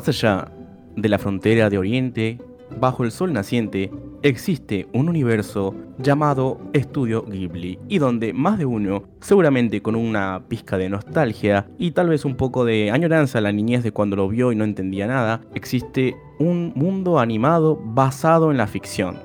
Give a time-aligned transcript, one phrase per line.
[0.00, 0.50] Más allá
[0.96, 2.38] de la frontera de Oriente,
[2.80, 3.90] bajo el sol naciente,
[4.22, 10.78] existe un universo llamado Estudio Ghibli y donde más de uno, seguramente con una pizca
[10.78, 14.26] de nostalgia y tal vez un poco de añoranza a la niñez de cuando lo
[14.26, 19.18] vio y no entendía nada, existe un mundo animado basado en la ficción.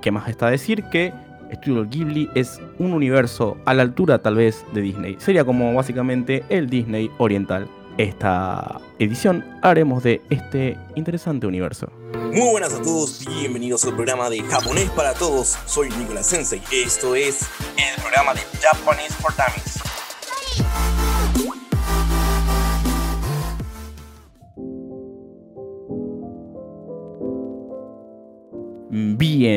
[0.00, 1.12] ¿Qué más está decir que
[1.50, 5.16] Estudio Ghibli es un universo a la altura tal vez de Disney?
[5.18, 7.68] Sería como básicamente el Disney oriental.
[7.98, 11.90] Esta edición haremos de este interesante universo.
[12.30, 15.56] Muy buenas a todos, bienvenidos al programa de Japonés para Todos.
[15.64, 16.60] Soy Nicolás Sensei.
[16.70, 17.40] Esto es
[17.78, 19.75] el programa de Japanese for Dummies.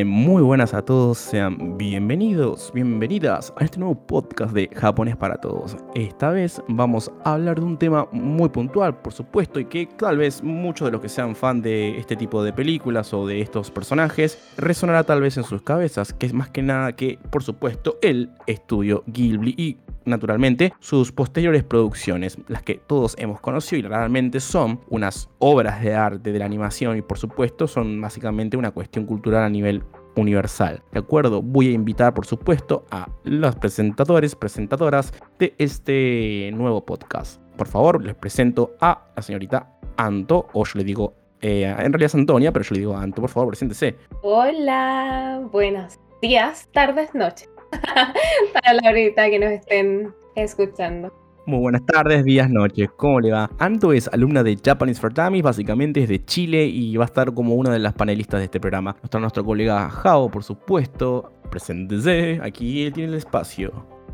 [0.05, 5.77] Muy buenas a todos, sean bienvenidos, bienvenidas a este nuevo podcast de Japonés para Todos.
[5.95, 10.17] Esta vez vamos a hablar de un tema muy puntual, por supuesto, y que tal
[10.17, 13.71] vez muchos de los que sean fan de este tipo de películas o de estos
[13.71, 17.97] personajes resonará tal vez en sus cabezas, que es más que nada que, por supuesto,
[18.03, 24.39] el estudio Ghibli y naturalmente, sus posteriores producciones, las que todos hemos conocido y realmente
[24.39, 29.05] son unas obras de arte de la animación y por supuesto son básicamente una cuestión
[29.05, 29.78] cultural a nivel
[30.15, 30.81] universal.
[30.91, 31.41] ¿De acuerdo?
[31.41, 37.41] Voy a invitar, por supuesto, a los presentadores, presentadoras de este nuevo podcast.
[37.57, 42.05] Por favor, les presento a la señorita Anto, o yo le digo, eh, en realidad
[42.05, 43.95] es Antonia, pero yo le digo Anto, por favor, preséntese.
[44.21, 47.49] Hola, buenos días, tardes, noches.
[48.53, 51.13] para la horita que nos estén escuchando.
[51.45, 52.89] Muy buenas tardes, días, noches.
[52.95, 53.49] ¿Cómo le va?
[53.57, 57.33] Anto es alumna de Japanese for Dummies, básicamente es de Chile y va a estar
[57.33, 58.95] como una de las panelistas de este programa.
[59.03, 61.31] Está nuestro colega Jao, por supuesto.
[61.49, 63.71] Preséntese, aquí tiene el espacio.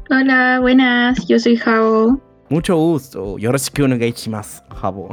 [0.09, 2.21] Hola, buenas, yo soy Jao.
[2.49, 3.39] Mucho gusto.
[3.39, 3.87] Yoroshiku
[4.29, 5.09] más, Jabo.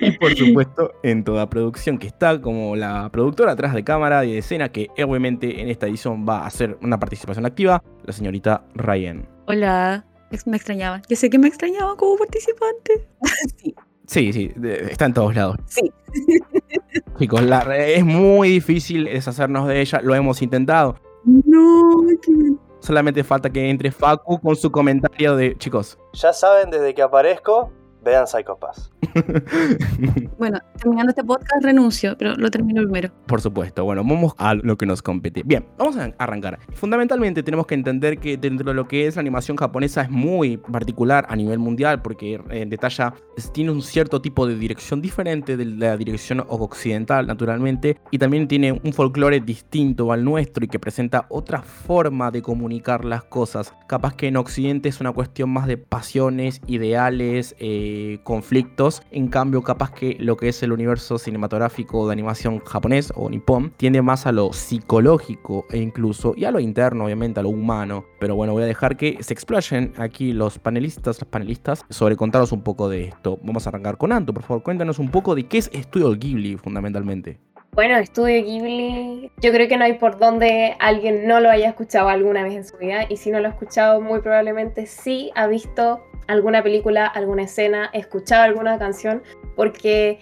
[0.00, 4.32] y por supuesto, en toda producción que está como la productora atrás de cámara y
[4.32, 8.64] de escena, que obviamente en esta edición va a hacer una participación activa, la señorita
[8.74, 9.26] Ryan.
[9.46, 10.04] Hola,
[10.46, 11.02] me extrañaba.
[11.08, 13.08] Yo sé que me extrañaba como participante.
[13.56, 13.74] sí.
[14.06, 14.52] Sí, sí,
[14.88, 15.56] está en todos lados.
[15.66, 15.92] Sí.
[17.18, 20.96] Chicos, la, es muy difícil deshacernos de ella, lo hemos intentado.
[21.24, 22.32] No, qué
[22.80, 25.98] Solamente falta que entre Facu con su comentario de chicos.
[26.12, 27.72] Ya saben, desde que aparezco,
[28.10, 28.90] vean Psycho Pass.
[30.38, 33.10] bueno, terminando este podcast renuncio, pero lo termino primero.
[33.26, 33.84] Por supuesto.
[33.84, 35.42] Bueno, vamos a lo que nos compete.
[35.44, 36.58] Bien, vamos a arrancar.
[36.74, 40.56] Fundamentalmente tenemos que entender que dentro de lo que es la animación japonesa es muy
[40.56, 43.14] particular a nivel mundial porque en detalla
[43.52, 48.72] tiene un cierto tipo de dirección diferente de la dirección occidental, naturalmente, y también tiene
[48.72, 53.74] un folclore distinto al nuestro y que presenta otra forma de comunicar las cosas.
[53.88, 59.62] Capaz que en Occidente es una cuestión más de pasiones, ideales, eh, conflictos en cambio,
[59.62, 64.26] capaz que lo que es el universo cinematográfico de animación japonés o nippon tiende más
[64.26, 68.04] a lo psicológico e incluso, y a lo interno, obviamente, a lo humano.
[68.20, 72.52] Pero bueno, voy a dejar que se exployen aquí los panelistas, las panelistas, sobre contaros
[72.52, 73.38] un poco de esto.
[73.42, 76.56] Vamos a arrancar con Anto, por favor, cuéntanos un poco de qué es Estudio Ghibli
[76.56, 77.38] fundamentalmente.
[77.72, 82.08] Bueno, Estudio Ghibli, yo creo que no hay por donde alguien no lo haya escuchado
[82.08, 85.46] alguna vez en su vida y si no lo ha escuchado, muy probablemente sí ha
[85.46, 89.22] visto alguna película, alguna escena, escuchado alguna canción,
[89.54, 90.20] porque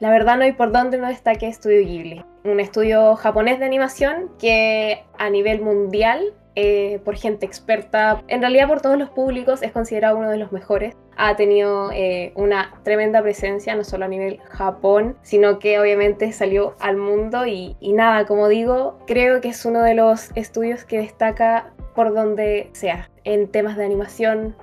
[0.00, 2.24] la verdad no hay por dónde no destaque Estudio Ghibli.
[2.44, 8.68] Un estudio japonés de animación que a nivel mundial, eh, por gente experta, en realidad
[8.68, 10.94] por todos los públicos, es considerado uno de los mejores.
[11.16, 16.74] Ha tenido eh, una tremenda presencia, no solo a nivel Japón, sino que obviamente salió
[16.80, 20.98] al mundo y, y nada, como digo, creo que es uno de los estudios que
[20.98, 24.56] destaca por donde sea, en temas de animación,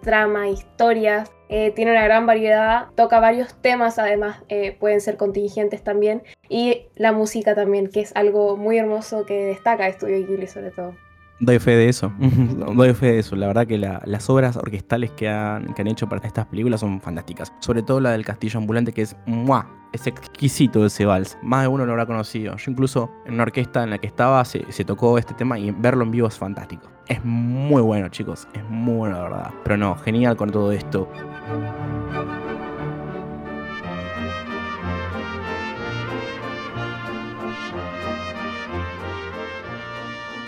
[0.00, 1.30] trama, historias.
[1.48, 6.88] Eh, tiene una gran variedad, toca varios temas, además eh, pueden ser contingentes también, y
[6.94, 10.94] la música también, que es algo muy hermoso que destaca Estudio Ghibli sobre todo.
[11.40, 13.36] Doy fe de eso, doy fe de eso.
[13.36, 17.00] La verdad que las obras orquestales que han, que han hecho para estas películas son
[17.00, 17.52] fantásticas.
[17.60, 19.70] Sobre todo la del Castillo Ambulante, que es ¡mua!
[19.92, 21.38] Es exquisito ese vals.
[21.42, 22.56] Más de uno lo habrá conocido.
[22.56, 25.70] Yo incluso en una orquesta en la que estaba se, se tocó este tema y
[25.70, 26.90] verlo en vivo es fantástico.
[27.06, 28.48] Es muy bueno, chicos.
[28.52, 29.50] Es muy bueno, la verdad.
[29.62, 31.08] Pero no, genial con todo esto.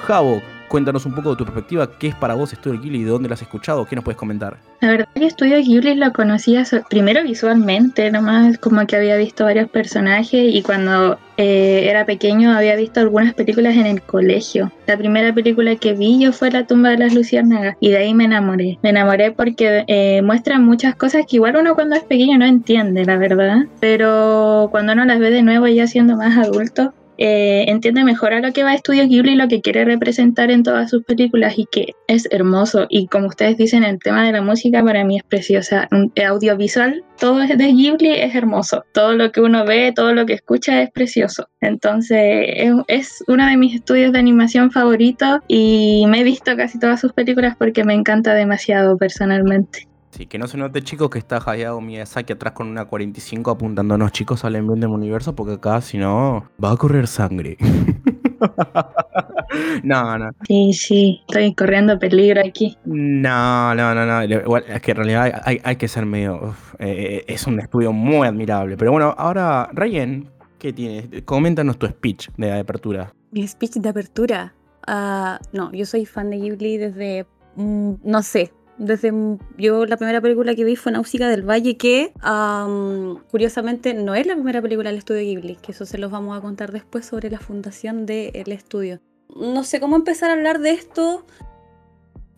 [0.02, 3.10] Javo, Cuéntanos un poco de tu perspectiva, qué es para vos Estudio Ghibli y de
[3.10, 4.56] dónde lo has escuchado, qué nos puedes comentar.
[4.80, 9.68] La verdad que Estudio Ghibli lo conocía primero visualmente, nomás como que había visto varios
[9.68, 14.70] personajes y cuando eh, era pequeño había visto algunas películas en el colegio.
[14.86, 18.14] La primera película que vi yo fue La tumba de las luciérnagas y de ahí
[18.14, 18.78] me enamoré.
[18.84, 23.04] Me enamoré porque eh, muestran muchas cosas que igual uno cuando es pequeño no entiende,
[23.04, 23.64] la verdad.
[23.80, 28.40] Pero cuando uno las ve de nuevo ya siendo más adulto, eh, entiende mejor a
[28.40, 31.66] lo que va Estudio Ghibli y lo que quiere representar en todas sus películas y
[31.70, 32.86] que es hermoso.
[32.88, 35.86] Y como ustedes dicen, el tema de la música para mí es preciosa.
[36.26, 38.86] Audiovisual, todo es de Ghibli es hermoso.
[38.94, 41.46] Todo lo que uno ve, todo lo que escucha es precioso.
[41.60, 46.78] Entonces es, es uno de mis estudios de animación favoritos y me he visto casi
[46.78, 49.89] todas sus películas porque me encanta demasiado personalmente.
[50.20, 54.12] Sí, que no se note, chicos, que está Hayao Miyazaki atrás con una 45 apuntándonos,
[54.12, 57.56] chicos, salen bien del universo, porque acá, si no, va a correr sangre.
[59.82, 60.30] no, no.
[60.46, 62.76] Sí, sí, estoy corriendo peligro aquí.
[62.84, 64.22] No, no, no, no.
[64.22, 66.50] Igual, es que en realidad hay, hay que ser medio.
[66.50, 68.76] uf, eh, es un estudio muy admirable.
[68.76, 70.28] Pero bueno, ahora, Ryan,
[70.58, 71.22] ¿qué tienes?
[71.24, 73.14] Coméntanos tu speech de apertura.
[73.30, 74.52] Mi speech de apertura.
[74.86, 77.26] Ah, no, yo soy fan de Ghibli desde,
[77.56, 79.12] mm, no sé, desde
[79.58, 84.26] yo la primera película que vi fue Náusica del Valle, que am, curiosamente no es
[84.26, 87.30] la primera película del estudio Ghibli, que eso se los vamos a contar después sobre
[87.30, 88.98] la fundación del estudio.
[89.36, 91.26] No sé cómo empezar a hablar de esto,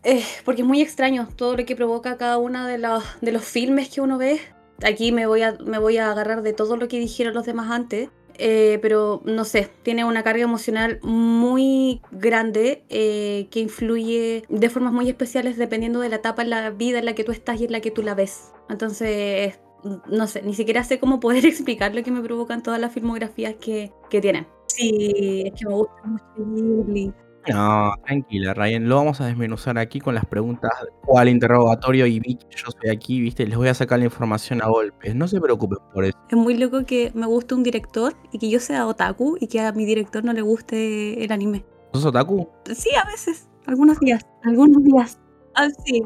[0.03, 3.45] eh, porque es muy extraño todo lo que provoca cada uno de los, de los
[3.45, 4.41] filmes que uno ve.
[4.83, 7.71] Aquí me voy, a, me voy a agarrar de todo lo que dijeron los demás
[7.71, 8.09] antes.
[8.37, 14.93] Eh, pero no sé, tiene una carga emocional muy grande eh, que influye de formas
[14.93, 17.65] muy especiales dependiendo de la etapa en la vida en la que tú estás y
[17.65, 18.51] en la que tú la ves.
[18.69, 19.59] Entonces,
[20.07, 23.55] no sé, ni siquiera sé cómo poder explicar lo que me provocan todas las filmografías
[23.55, 24.47] que, que tienen.
[24.67, 27.13] Sí, es que me gusta mucho Ghibli.
[27.51, 28.87] No, tranquila, Ryan.
[28.87, 30.71] Lo vamos a desmenuzar aquí con las preguntas
[31.05, 33.45] cuál interrogatorio y vi que yo soy aquí, ¿viste?
[33.45, 35.13] Les voy a sacar la información a golpes.
[35.15, 36.17] No se preocupen por eso.
[36.29, 39.59] Es muy loco que me guste un director y que yo sea otaku y que
[39.59, 41.65] a mi director no le guste el anime.
[41.93, 42.47] ¿Sos otaku?
[42.73, 43.49] Sí, a veces.
[43.65, 44.25] Algunos días.
[44.43, 45.19] Algunos días.
[45.55, 46.01] Ah, sí.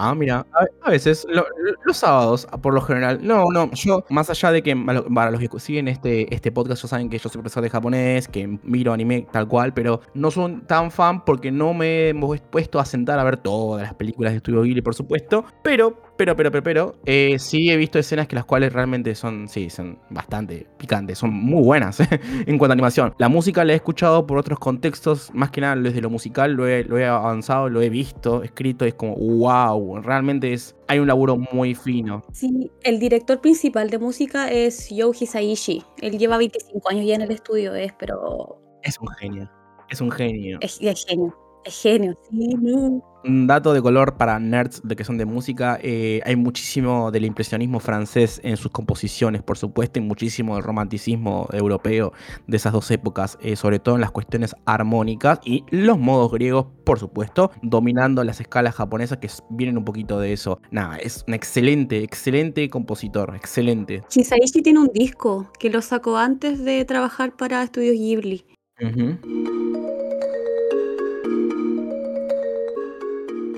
[0.00, 0.46] Ah, mira,
[0.84, 3.18] a, veces, lo- lo- los sábados, por lo general.
[3.20, 4.76] No, no, yo, más allá de que
[5.12, 8.28] para los que siguen este, este podcast, ya saben que yo soy profesor de japonés,
[8.28, 12.14] que miro anime tal cual, pero no soy tan fan porque no me he
[12.50, 15.44] puesto a sentar a ver todas las películas de Estudio Ghibli, por supuesto.
[15.64, 19.46] Pero, pero, pero, pero, pero, eh, sí he visto escenas que las cuales realmente son,
[19.46, 22.00] sí, son bastante picantes, son muy buenas
[22.46, 23.14] en cuanto a animación.
[23.18, 26.66] La música la he escuchado por otros contextos, más que nada desde lo musical, lo
[26.66, 31.06] he, lo he avanzado, lo he visto, escrito, es como, wow, realmente es, hay un
[31.06, 32.24] laburo muy fino.
[32.32, 35.84] Sí, el director principal de música es Yoji Hisaishi.
[36.02, 39.48] Él lleva 25 años ya en el estudio, es, pero Es un genio,
[39.88, 40.58] es un genio.
[40.60, 41.47] es, es genio.
[41.70, 43.02] Genio, sí, no.
[43.24, 47.24] Un dato de color para nerds de que son de música, eh, hay muchísimo del
[47.24, 52.12] impresionismo francés en sus composiciones, por supuesto, y muchísimo del romanticismo europeo
[52.46, 56.66] de esas dos épocas, eh, sobre todo en las cuestiones armónicas y los modos griegos,
[56.84, 60.60] por supuesto, dominando las escalas japonesas que vienen un poquito de eso.
[60.70, 64.04] Nada, es un excelente, excelente compositor, excelente.
[64.14, 68.46] Hisaishi tiene un disco que lo sacó antes de trabajar para Estudios Ghibli.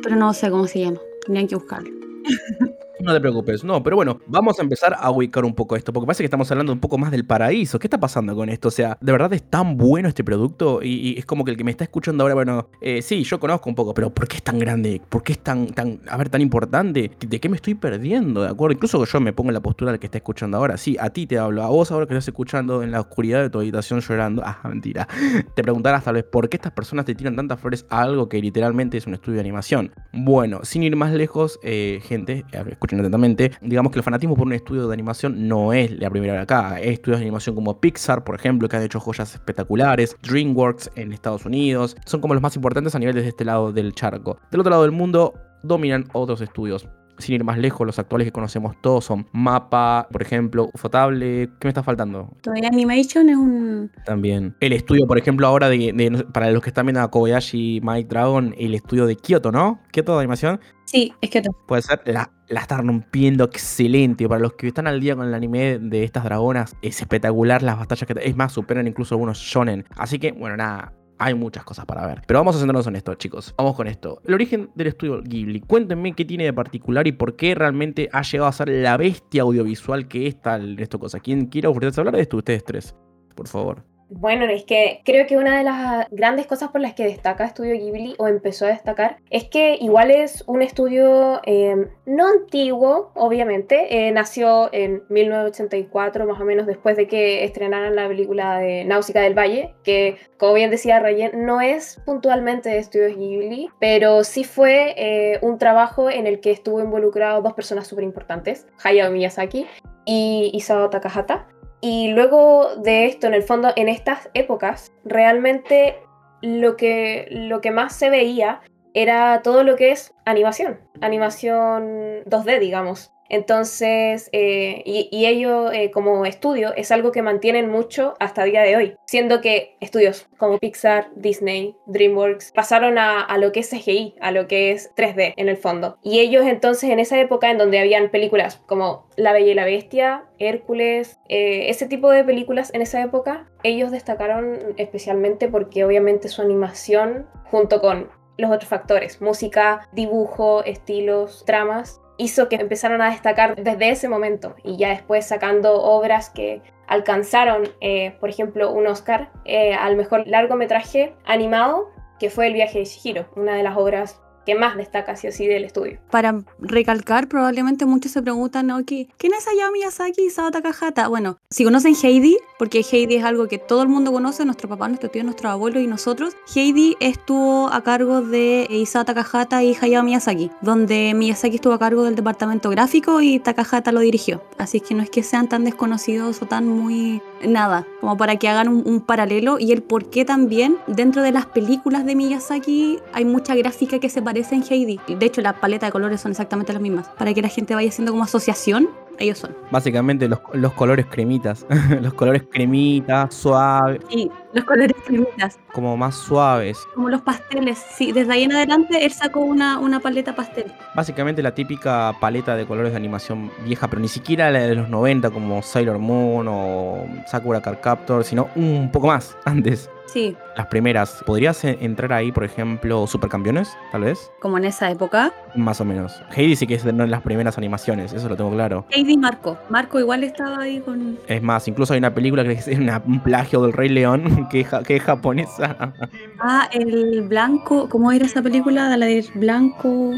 [0.02, 1.00] Pero no sé cómo se llama.
[1.24, 1.90] Tendrían que buscarlo.
[3.02, 6.06] No te preocupes, no, pero bueno, vamos a empezar a ubicar un poco esto, porque
[6.06, 7.78] parece que estamos hablando un poco más del paraíso.
[7.78, 8.68] ¿Qué está pasando con esto?
[8.68, 10.80] O sea, ¿de verdad es tan bueno este producto?
[10.82, 13.68] Y, es como que el que me está escuchando ahora, bueno, eh, sí, yo conozco
[13.68, 15.00] un poco, pero ¿por qué es tan grande?
[15.08, 17.10] ¿Por qué es tan, tan, a ver, tan importante?
[17.18, 18.42] ¿De qué me estoy perdiendo?
[18.42, 18.74] ¿De acuerdo?
[18.74, 20.76] Incluso yo me pongo en la postura del que está escuchando ahora.
[20.76, 23.50] Sí, a ti te hablo, a vos ahora que estás escuchando en la oscuridad de
[23.50, 24.42] tu habitación llorando.
[24.44, 25.08] Ah, mentira.
[25.54, 28.40] Te preguntarás tal vez, ¿por qué estas personas te tiran tantas flores a algo que
[28.40, 29.92] literalmente es un estudio de animación?
[30.12, 34.46] Bueno, sin ir más lejos, eh, gente, eh, escuchen atentamente, digamos que el fanatismo por
[34.46, 36.80] un estudio de animación no es la primera de acá.
[36.80, 41.46] Estudios de animación como Pixar, por ejemplo, que han hecho joyas espectaculares, DreamWorks en Estados
[41.46, 44.38] Unidos, son como los más importantes a nivel desde este lado del charco.
[44.50, 46.88] Del otro lado del mundo dominan otros estudios.
[47.20, 51.48] Sin ir más lejos, los actuales que conocemos todos son Mapa, por ejemplo, Ufotable.
[51.60, 52.30] ¿Qué me está faltando?
[52.42, 53.90] Toei Animation es un.
[54.04, 54.56] También.
[54.60, 58.08] El estudio, por ejemplo, ahora de, de- para los que están viendo a Kobayashi Mike
[58.08, 59.80] Dragon, el estudio de Kyoto, ¿no?
[59.92, 60.60] Kyoto de animación.
[60.84, 61.52] Sí, es no.
[61.68, 64.28] Puede ser, la, la está rompiendo excelente.
[64.28, 67.78] Para los que están al día con el anime de estas dragonas, es espectacular las
[67.78, 68.14] batallas que...
[68.28, 69.84] Es más, superan incluso algunos shonen.
[69.96, 72.22] Así que, bueno, nada, hay muchas cosas para ver.
[72.26, 73.54] Pero vamos a centrarnos en esto, chicos.
[73.56, 74.22] Vamos con esto.
[74.24, 75.60] El origen del estudio Ghibli.
[75.60, 79.42] Cuéntenme qué tiene de particular y por qué realmente ha llegado a ser la bestia
[79.42, 81.20] audiovisual que es tal esto cosa.
[81.20, 82.38] ¿Quién quiere ofrecerse a hablar de esto?
[82.38, 82.96] Ustedes tres,
[83.34, 83.84] por favor.
[84.12, 87.74] Bueno, es que creo que una de las grandes cosas por las que destaca Estudio
[87.74, 91.76] Ghibli o empezó a destacar es que igual es un estudio eh,
[92.06, 98.08] no antiguo, obviamente, eh, nació en 1984, más o menos después de que estrenaran la
[98.08, 103.16] película de Náusica del Valle, que como bien decía Rayen, no es puntualmente de Estudios
[103.16, 108.02] Ghibli, pero sí fue eh, un trabajo en el que estuvo involucrado dos personas súper
[108.02, 109.68] importantes, Hayao Miyazaki
[110.04, 111.46] y Isao Takahata.
[111.80, 115.98] Y luego de esto, en el fondo, en estas épocas, realmente
[116.42, 118.60] lo que, lo que más se veía
[118.92, 123.12] era todo lo que es animación, animación 2D, digamos.
[123.30, 128.62] Entonces, eh, y, y, ello eh, como estudio es algo que mantienen mucho hasta día
[128.62, 133.70] de hoy, siendo que estudios como Pixar, Disney, DreamWorks pasaron a, a, lo que es
[133.70, 135.98] CGI, a lo que es 3D en el fondo.
[136.02, 139.64] Y ellos entonces en esa época en donde habían películas como La Bella y la
[139.64, 146.28] Bestia, Hércules, eh, ese tipo de películas en esa época, ellos destacaron especialmente porque obviamente
[146.28, 148.08] su animación junto con
[148.40, 154.54] los otros factores, música, dibujo, estilos, tramas, hizo que empezaron a destacar desde ese momento
[154.62, 160.26] y ya después sacando obras que alcanzaron, eh, por ejemplo, un Oscar eh, al mejor
[160.26, 165.16] largometraje animado, que fue El viaje de Shihiro, una de las obras que más destaca
[165.16, 165.98] sí o sí del estudio.
[166.10, 168.84] Para recalcar, probablemente muchos se preguntan, ¿no?
[168.84, 171.08] ¿Quién es Hayao Miyazaki y Sao Takahata?
[171.08, 174.88] Bueno, si conocen Heidi, porque Heidi es algo que todo el mundo conoce, nuestro papá,
[174.88, 180.02] nuestro tío, nuestro abuelo y nosotros, Heidi estuvo a cargo de Isao Takahata y Hayao
[180.02, 184.42] Miyazaki, donde Miyazaki estuvo a cargo del departamento gráfico y Takahata lo dirigió.
[184.58, 188.48] Así que no es que sean tan desconocidos o tan muy nada, como para que
[188.48, 192.98] hagan un, un paralelo y el por qué también dentro de las películas de Miyazaki
[193.12, 195.00] hay mucha gráfica que se parece en Heidi.
[195.08, 197.08] De hecho, la paleta de colores son exactamente las mismas.
[197.18, 199.54] Para que la gente vaya haciendo como asociación, ellos son.
[199.70, 201.66] Básicamente los, los colores cremitas.
[202.00, 204.00] los colores cremitas, suaves.
[204.08, 205.58] Sí, los colores cremitas.
[205.72, 206.78] Como más suaves.
[206.94, 207.78] Como los pasteles.
[207.94, 210.72] Sí, desde ahí en adelante él sacó una, una paleta pastel.
[210.94, 214.88] Básicamente la típica paleta de colores de animación vieja, pero ni siquiera la de los
[214.88, 219.90] 90 como Sailor Moon o Sakura Card Captor, sino un poco más antes.
[220.12, 220.36] Sí.
[220.56, 221.22] Las primeras.
[221.24, 224.30] ¿Podrías entrar ahí, por ejemplo, Supercampeones, tal vez?
[224.40, 225.32] Como en esa época.
[225.54, 226.20] Más o menos.
[226.34, 228.84] Heidi sí que es de las primeras animaciones, eso lo tengo claro.
[228.90, 229.56] Heidi Marco.
[229.68, 231.18] Marco igual estaba ahí con.
[231.28, 234.66] Es más, incluso hay una película que es una, un plagio del Rey León, que,
[234.86, 235.94] que es japonesa.
[236.40, 237.88] Ah, el blanco.
[237.88, 238.96] ¿Cómo era esa película?
[238.96, 240.12] La del blanco.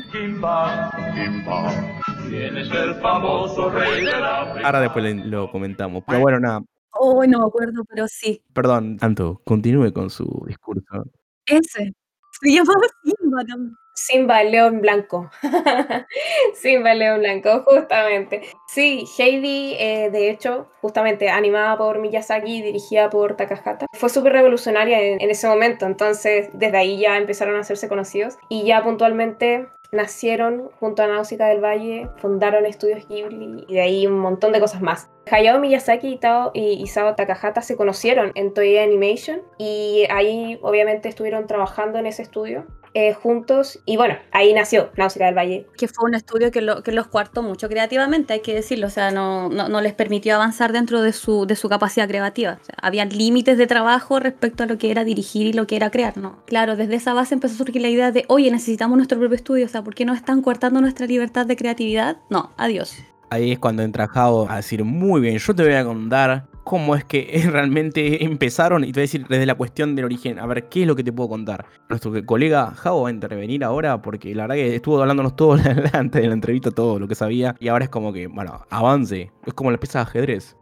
[4.64, 6.02] Ahora después lo comentamos.
[6.06, 6.62] Pero bueno, nada.
[6.92, 8.42] Oh, no me acuerdo, pero sí.
[8.52, 11.04] Perdón, Anto, continúe con su discurso.
[11.46, 11.92] Ese.
[12.40, 13.76] Se llamaba Simba también.
[13.94, 15.30] Simba león blanco.
[16.54, 18.42] Simba el león blanco, justamente.
[18.66, 24.32] Sí, Heidi, eh, de hecho, justamente animada por Miyazaki y dirigida por Takahata, fue súper
[24.32, 25.86] revolucionaria en, en, ese momento.
[25.86, 31.48] Entonces, desde ahí ya empezaron a hacerse conocidos y ya puntualmente nacieron junto a Náusica
[31.48, 35.10] del Valle, fundaron estudios Ghibli y de ahí un montón de cosas más.
[35.30, 41.10] Hayao Miyazaki y, Tao, y Isao Takahata se conocieron en Toei Animation y ahí obviamente
[41.10, 45.66] estuvieron trabajando en ese estudio eh, juntos y bueno, ahí nació Náusica del Valle.
[45.76, 48.90] Que fue un estudio que, lo, que los cuartó mucho creativamente, hay que decirlo, o
[48.90, 52.58] sea, no, no, no les permitió avanzar dentro de su, de su capacidad creativa.
[52.60, 55.76] O sea, habían límites de trabajo respecto a lo que era dirigir y lo que
[55.76, 56.42] era crear, ¿no?
[56.46, 59.66] Claro, desde esa base empezó a surgir la idea de, oye, necesitamos nuestro propio estudio,
[59.66, 62.18] o sea, ¿por qué nos están cortando nuestra libertad de creatividad?
[62.28, 62.96] No, adiós.
[63.30, 66.94] Ahí es cuando entra Jao a decir, muy bien, yo te voy a contar cómo
[66.96, 70.46] es que realmente empezaron, y te voy a decir desde la cuestión del origen, a
[70.46, 71.66] ver, ¿qué es lo que te puedo contar?
[71.88, 75.58] Nuestro colega Jao va a intervenir ahora, porque la verdad que estuvo hablándonos todo
[75.92, 79.30] antes de la entrevista, todo lo que sabía, y ahora es como que, bueno, avance,
[79.44, 80.56] es como la pieza de ajedrez.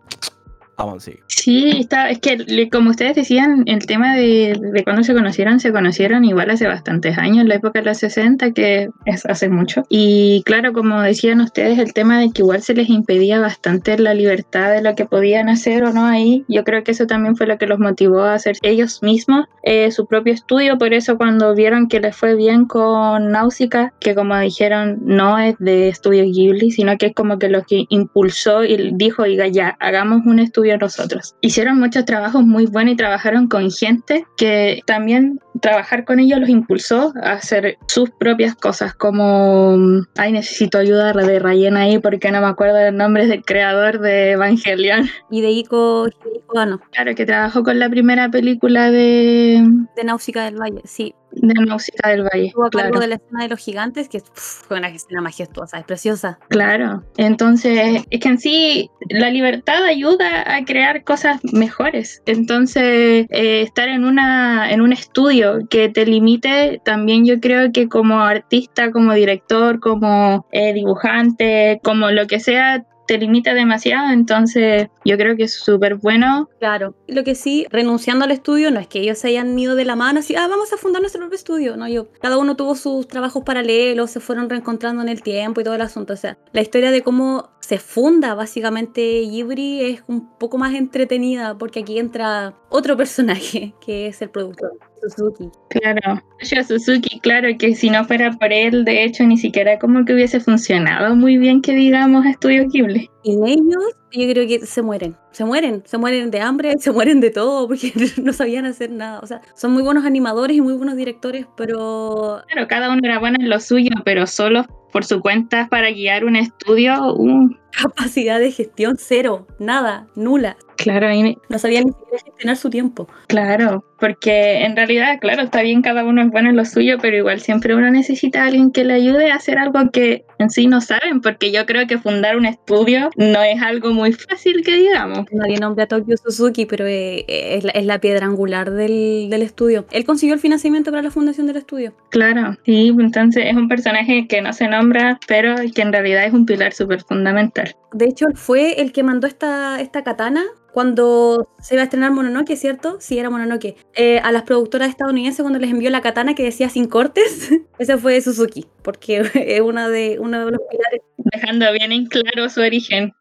[1.27, 5.73] Sí, está, es que como ustedes decían, el tema de, de cuando se conocieron, se
[5.73, 9.85] conocieron igual hace bastantes años, en la época de los 60, que es hace mucho.
[9.89, 14.15] Y claro, como decían ustedes, el tema de que igual se les impedía bastante la
[14.15, 17.47] libertad de lo que podían hacer o no ahí, yo creo que eso también fue
[17.47, 21.55] lo que los motivó a hacer ellos mismos eh, su propio estudio, por eso cuando
[21.55, 26.71] vieron que les fue bien con Náusica, que como dijeron, no es de estudio Ghibli,
[26.71, 30.70] sino que es como que lo que impulsó y dijo, diga ya, hagamos un estudio
[30.79, 36.41] nosotros hicieron muchos trabajos muy buenos y trabajaron con gente que también trabajar con ellos
[36.41, 39.77] los impulsó a hacer sus propias cosas, como,
[40.17, 44.33] ay, necesito ayuda de Rayen ahí porque no me acuerdo los nombres del creador de
[44.33, 45.09] Evangelion.
[45.31, 46.09] Y de Ico
[46.55, 49.63] Ano, Claro, que trabajó con la primera película de,
[49.97, 51.15] de Náusica del Valle, sí.
[51.33, 52.47] De Música del Valle.
[52.47, 53.01] Estuvo a cargo Claro.
[53.01, 56.39] de la escena de los gigantes, que pff, fue una escena majestuosa, es preciosa.
[56.49, 62.23] Claro, entonces es que en sí la libertad ayuda a crear cosas mejores.
[62.27, 67.89] Entonces eh, estar en una en un estudio que te limite, también yo creo que
[67.89, 74.13] como artista, como director, como eh, dibujante, como lo que sea, te limita demasiado.
[74.13, 76.49] Entonces yo creo que es súper bueno.
[76.61, 76.95] Claro.
[77.09, 79.97] Lo que sí, renunciando al estudio, no es que ellos se hayan ido de la
[79.97, 81.77] mano así, ah, vamos a fundar nuestro propio estudio.
[81.77, 85.65] No, yo, cada uno tuvo sus trabajos paralelos, se fueron reencontrando en el tiempo y
[85.65, 86.13] todo el asunto.
[86.13, 91.59] O sea, la historia de cómo se funda básicamente Ghibli es un poco más entretenida
[91.59, 95.51] porque aquí entra otro personaje que es el productor, Suzuki.
[95.69, 100.05] Claro, Yo Suzuki, claro que si no fuera por él, de hecho, ni siquiera como
[100.05, 103.11] que hubiese funcionado muy bien que digamos Estudio Ghibli.
[103.23, 107.21] Y ellos, yo creo que se mueren, se mueren, se mueren de hambre, se mueren
[107.21, 109.21] de todo porque no sabían hacer nada.
[109.21, 113.19] O sea, son muy buenos animadores y muy buenos directores, pero Claro, cada uno era
[113.19, 117.49] bueno en lo suyo, pero solo por su cuenta para guiar un estudio, uh,
[117.81, 120.57] capacidad de gestión cero, nada, nula.
[120.77, 123.07] claro, me- No sabían ni siquiera gestionar su tiempo.
[123.29, 127.17] claro, porque en realidad, claro, está bien, cada uno es bueno en lo suyo, pero
[127.19, 130.67] igual siempre uno necesita a alguien que le ayude a hacer algo que en sí
[130.67, 134.77] no saben, porque yo creo que fundar un estudio no es algo muy fácil que
[134.77, 135.27] digamos.
[135.33, 139.29] Nadie nombra a Tokyo Suzuki, pero eh, eh, es, la, es la piedra angular del,
[139.31, 139.87] del estudio.
[139.91, 141.93] Él consiguió el financiamiento para la fundación del estudio.
[142.11, 146.33] Claro, sí, entonces es un personaje que no se nombra, pero que en realidad es
[146.33, 147.75] un pilar súper fundamental.
[147.93, 152.57] De hecho, fue el que mandó esta, esta katana cuando se iba a estrenar Mononoke,
[152.57, 152.97] ¿cierto?
[153.01, 153.77] Sí, era Mononoke.
[153.95, 157.99] Eh, a las productoras estadounidenses cuando les envió la katana que decía sin cortes, ese
[157.99, 161.01] fue Suzuki, porque es una de, uno de los pilares.
[161.17, 163.13] Dejando bien en claro su origen.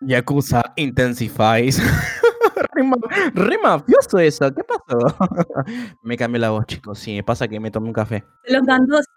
[0.00, 1.80] Yakuza Intensifies.
[2.74, 2.96] re, ma-
[3.34, 5.16] re mafioso eso, ¿qué pasó?
[6.02, 6.98] me cambió la voz, chicos.
[6.98, 8.24] Sí, pasa que me tomé un café.
[8.46, 8.62] Los.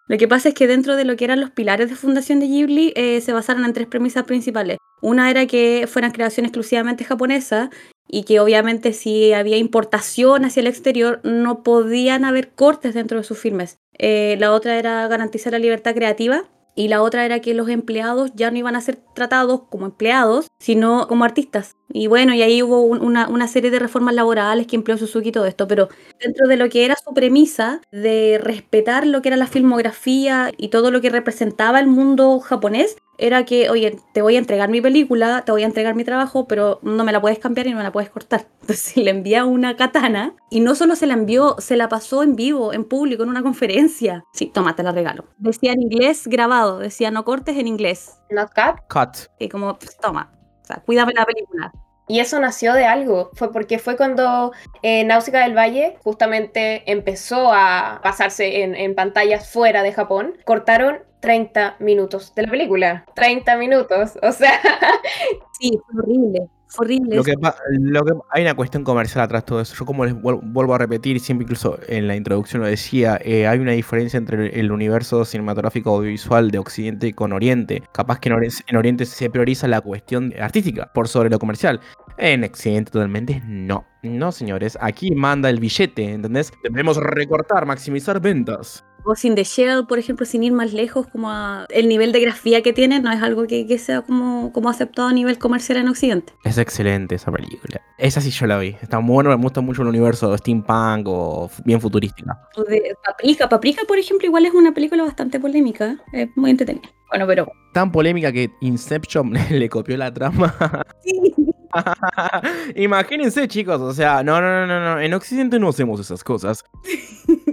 [0.08, 2.48] Lo que pasa es que dentro de lo que eran los pilares de fundación de
[2.48, 4.78] Ghibli eh, se basaron en tres premisas principales.
[5.02, 7.70] Una era que fueran creación exclusivamente japonesa
[8.08, 13.24] y que obviamente si había importación hacia el exterior no podían haber cortes dentro de
[13.24, 13.80] sus filmes.
[13.98, 16.44] Eh, la otra era garantizar la libertad creativa
[16.76, 20.48] y la otra era que los empleados ya no iban a ser tratados como empleados,
[20.60, 21.76] sino como artistas.
[21.92, 25.30] Y bueno, y ahí hubo un- una, una serie de reformas laborales que empleó Suzuki
[25.30, 25.90] y todo esto, pero
[26.20, 30.70] dentro de lo que era su premisa de respetar lo que era la filmografía y
[30.70, 34.82] todo lo que representaba el mundo japonés, era que, oye, te voy a entregar mi
[34.82, 37.78] película, te voy a entregar mi trabajo, pero no me la puedes cambiar y no
[37.78, 38.46] me la puedes cortar.
[38.62, 42.36] Entonces le envía una katana y no solo se la envió, se la pasó en
[42.36, 44.24] vivo, en público, en una conferencia.
[44.34, 45.26] Sí, toma, te la regalo.
[45.38, 48.20] Decía en inglés grabado, decía no cortes en inglés.
[48.30, 48.80] Not cut.
[48.90, 49.18] Cut.
[49.40, 51.72] Y como, pues, toma, o sea, cuídame la película.
[52.08, 57.54] Y eso nació de algo, fue porque fue cuando eh, Náusica del Valle justamente empezó
[57.54, 63.06] a pasarse en, en pantallas fuera de Japón, cortaron 30 minutos de la película.
[63.16, 64.60] 30 minutos, o sea,
[65.60, 66.40] Sí, fue horrible,
[66.78, 67.16] horrible.
[67.16, 67.34] Lo que,
[67.80, 69.74] lo que- hay una cuestión comercial atrás de todo eso.
[69.76, 73.48] Yo como les vuel- vuelvo a repetir, siempre incluso en la introducción lo decía, eh,
[73.48, 77.82] hay una diferencia entre el universo cinematográfico audiovisual de Occidente con Oriente.
[77.94, 78.36] Capaz que en,
[78.68, 81.80] en Oriente se prioriza la cuestión artística por sobre lo comercial.
[82.18, 83.86] En Occidente totalmente no.
[84.04, 84.78] No, señores.
[84.82, 86.52] Aquí manda el billete, ¿entendés?
[86.64, 88.84] Debemos recortar, maximizar ventas.
[89.04, 92.20] Ghost in the Shell, por ejemplo, sin ir más lejos, como a- el nivel de
[92.22, 95.78] grafía que tiene, no es algo que, que sea como, como aceptado a nivel comercial
[95.80, 96.34] en Occidente.
[96.44, 97.82] Es excelente esa película.
[97.98, 98.76] Esa sí yo la vi.
[98.82, 102.40] Está muy bueno, me gusta mucho el universo steampunk o bien futurística.
[102.56, 103.50] O de Paprika.
[103.50, 106.90] Paprika, por ejemplo, igual es una película bastante polémica, es muy entretenida.
[107.10, 107.48] Bueno, pero...
[107.74, 110.56] Tan polémica que Inception le copió la trama.
[112.76, 116.64] Imagínense, chicos, o sea, no, no, no, no, no, en Occidente no hacemos esas cosas.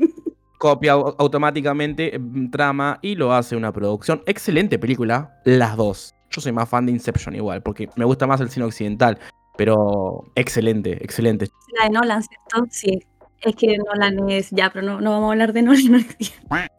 [0.60, 4.22] Copia au- automáticamente mm, trama y lo hace una producción.
[4.26, 6.14] Excelente película, las dos.
[6.30, 9.18] Yo soy más fan de Inception igual, porque me gusta más el cine occidental,
[9.56, 11.48] pero excelente, excelente.
[11.78, 12.66] La de Nolan, ¿cierto?
[12.70, 12.98] Sí.
[13.42, 14.50] Es que Nolan es...
[14.50, 16.06] Ya, pero no, no vamos a hablar de Nolan.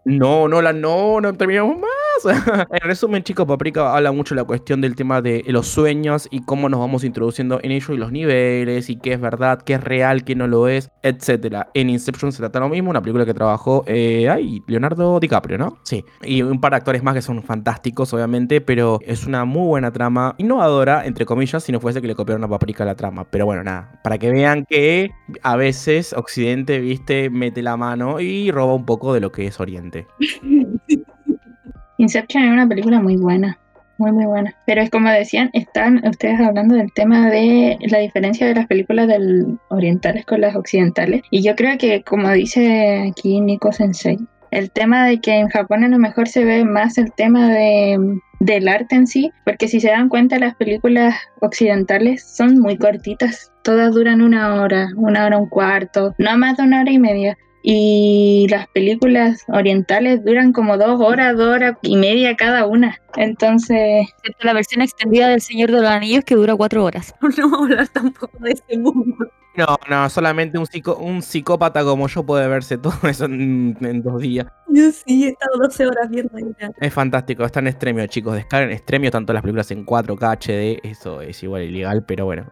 [0.05, 1.91] No, no, la no, no terminamos más.
[2.71, 6.43] en resumen, chicos, Paprika habla mucho de la cuestión del tema de los sueños y
[6.43, 9.83] cómo nos vamos introduciendo en ellos y los niveles y qué es verdad, qué es
[9.83, 11.69] real, qué no lo es, etcétera.
[11.73, 15.77] En Inception se trata lo mismo, una película que trabajó eh, ay, Leonardo DiCaprio, ¿no?
[15.83, 16.03] Sí.
[16.23, 19.91] Y un par de actores más que son fantásticos, obviamente, pero es una muy buena
[19.91, 23.25] trama, innovadora, entre comillas, si no fuese que le copiaron a Paprika la trama.
[23.29, 25.11] Pero bueno, nada, para que vean que
[25.43, 29.59] a veces Occidente, viste, mete la mano y roba un poco de lo que es
[29.59, 30.07] Oriente.
[31.97, 33.59] Inception es una película muy buena,
[33.97, 34.55] muy muy buena.
[34.65, 39.07] Pero es como decían, están ustedes hablando del tema de la diferencia de las películas
[39.07, 41.21] del orientales con las occidentales.
[41.29, 44.17] Y yo creo que, como dice aquí Nico Sensei,
[44.49, 48.19] el tema de que en Japón a lo mejor se ve más el tema de,
[48.41, 53.51] del arte en sí, porque si se dan cuenta las películas occidentales son muy cortitas,
[53.63, 57.37] todas duran una hora, una hora un cuarto, no más de una hora y media.
[57.63, 62.97] Y las películas orientales duran como dos horas, dos horas y media cada una.
[63.15, 64.07] Entonces,
[64.41, 67.13] la versión extendida del Señor de los Anillos que dura cuatro horas.
[67.21, 69.15] No vamos a hablar tampoco de ese mundo.
[69.55, 74.01] No, no, solamente un, psico- un psicópata como yo puede verse todo eso en, en
[74.01, 74.47] dos días.
[74.69, 76.71] Yo sí he estado 12 horas viendo ya.
[76.79, 78.35] Es fantástico, está en Extremio, chicos.
[78.35, 80.79] Descarguen Extremio, tanto las películas en 4K HD.
[80.89, 82.45] Eso es igual ilegal, pero bueno.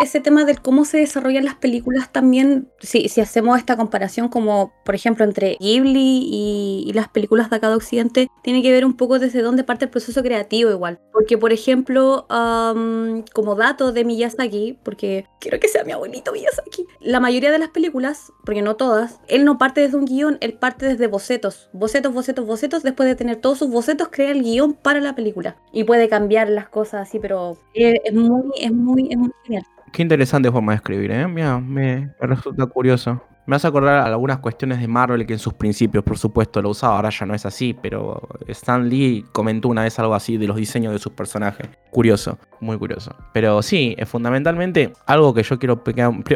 [0.00, 4.72] Ese tema del cómo se desarrollan las películas también, si, si hacemos esta comparación como,
[4.84, 8.96] por ejemplo, entre Ghibli y, las películas de acá de Occidente, tiene que ver un
[8.96, 10.98] poco desde dónde parte el proceso creativo igual.
[11.12, 17.20] Porque, por ejemplo, como dato de Miyazaki, porque quiero que sea mi abuelito Miyazaki, la
[17.20, 20.86] mayoría de las películas, porque no todas, él no parte desde un guion, él parte
[20.86, 21.68] desde bocetos.
[21.72, 22.82] Bocetos, bocetos, bocetos.
[22.82, 25.56] Después de tener todos sus bocetos, crea el guion para la película.
[25.72, 29.64] Y puede cambiar las cosas así, pero es muy, es muy, es muy genial.
[29.92, 31.26] Qué interesante forma de escribir, ¿eh?
[31.28, 33.22] Mira, me, me resulta curioso.
[33.48, 36.96] Me hace acordar algunas cuestiones de Marvel que en sus principios, por supuesto, lo usaba.
[36.96, 40.58] Ahora ya no es así, pero Stan Lee comentó una vez algo así de los
[40.58, 41.66] diseños de sus personajes.
[41.90, 43.16] Curioso, muy curioso.
[43.32, 45.82] Pero sí, es fundamentalmente algo que yo quiero...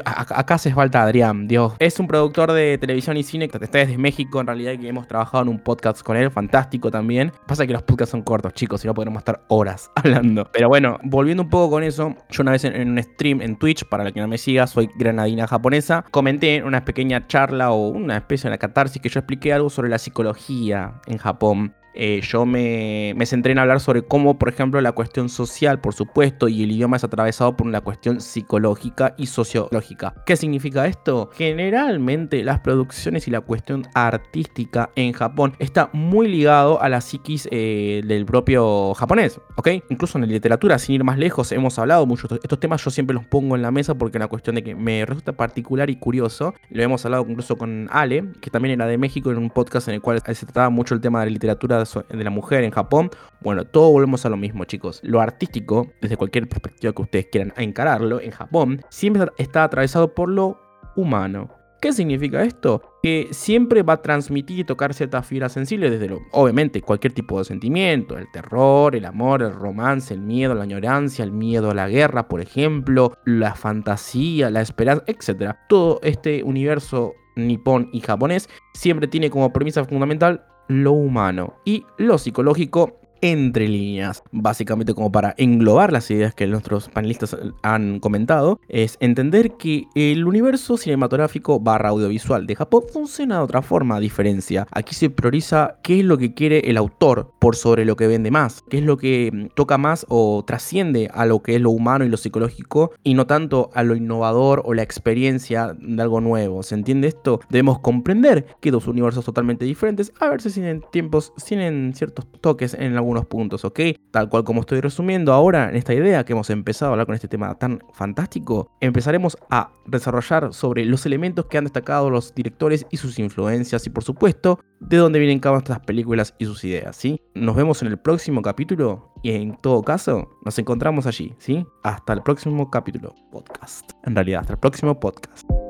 [0.07, 1.75] Acá hace falta Adrián, Dios.
[1.79, 5.07] Es un productor de televisión y cine que está desde México, en realidad, que hemos
[5.07, 7.31] trabajado en un podcast con él, fantástico también.
[7.47, 10.49] Pasa que los podcasts son cortos, chicos, si no podremos estar horas hablando.
[10.51, 13.85] Pero bueno, volviendo un poco con eso, yo una vez en, un stream en Twitch,
[13.85, 17.89] para la que no me siga, soy granadina japonesa, comenté en una pequeña charla o
[17.89, 21.75] una especie de catarsis que yo expliqué algo sobre la psicología en Japón.
[21.95, 25.95] Eh, yo me, me centré en hablar sobre cómo, por ejemplo, la cuestión social, por
[25.95, 30.15] supuesto, y el idioma es atravesado por una cuestión psicológica y sociológica.
[30.27, 31.31] ¿Qué significa esto?
[31.35, 37.49] Generalmente las producciones y la cuestión artística en Japón está muy ligado a la psiquis
[37.51, 39.69] eh, del propio japonés, ¿ok?
[39.91, 42.91] Incluso en la literatura, sin ir más lejos, hemos hablado mucho de estos temas, yo
[42.91, 45.97] siempre los pongo en la mesa porque una cuestión de que me resulta particular y
[45.97, 46.55] curioso.
[46.71, 49.95] Lo hemos hablado incluso con Ale, que también era de México, en un podcast en
[49.95, 53.11] el cual se trataba mucho el tema de la literatura de la mujer en Japón.
[53.41, 55.01] Bueno, todo volvemos a lo mismo, chicos.
[55.03, 60.29] Lo artístico, desde cualquier perspectiva que ustedes quieran encararlo, en Japón, siempre está atravesado por
[60.29, 60.61] lo
[60.97, 61.51] humano.
[61.83, 62.81] ¿Qué significa esto?
[63.03, 67.41] Que siempre va a transmitir y tocar ciertas fibras sensibles desde lo, obviamente, cualquier tipo
[67.41, 71.75] de sentimiento, el terror, el amor, el romance, el miedo, la añorancia, el miedo a
[71.75, 75.57] la guerra, por ejemplo, la fantasía, la esperanza, etc.
[75.69, 82.19] Todo este universo nipón y japonés siempre tiene como premisa fundamental lo humano y lo
[82.19, 84.23] psicológico entre líneas.
[84.33, 90.27] Básicamente como para englobar las ideas que nuestros panelistas han comentado, es entender que el
[90.27, 94.67] universo cinematográfico barra audiovisual de Japón funciona de otra forma a diferencia.
[94.73, 98.31] Aquí se prioriza qué es lo que quiere el autor por sobre lo que vende
[98.31, 101.71] más, qué es lo que mm, toca más o trasciende a lo que es lo
[101.71, 106.21] humano y lo psicológico y no tanto a lo innovador o la experiencia de algo
[106.21, 106.63] nuevo.
[106.63, 107.41] ¿Se entiende esto?
[107.49, 112.97] Debemos comprender que dos universos totalmente diferentes a veces tienen tiempos, tienen ciertos toques en
[113.13, 113.81] algunos puntos, ¿ok?
[114.11, 117.15] Tal cual como estoy resumiendo ahora en esta idea que hemos empezado a hablar con
[117.15, 122.87] este tema tan fantástico, empezaremos a desarrollar sobre los elementos que han destacado los directores
[122.91, 126.97] y sus influencias y por supuesto de dónde vienen cada estas películas y sus ideas,
[126.97, 127.21] ¿sí?
[127.35, 131.65] Nos vemos en el próximo capítulo y en todo caso nos encontramos allí, ¿sí?
[131.85, 133.93] Hasta el próximo capítulo, podcast.
[134.05, 135.62] En realidad, hasta el próximo podcast.